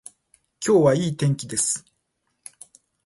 [0.65, 1.85] 今日はいい天気です。